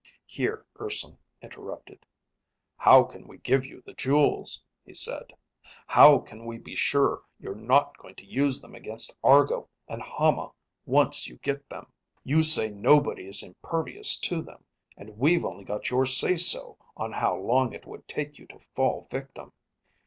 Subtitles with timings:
[0.25, 2.07] Here Urson interrupted.
[2.75, 5.31] "How can we give you the jewels?" he said.
[5.85, 10.53] "How can we be sure you're not going to use them against Argo and Hama
[10.87, 11.85] once you get them.
[12.23, 14.63] You say nobody is impervious to them.
[14.97, 18.57] And we've only got your say so on how long it would take you to
[18.57, 19.53] fall victim.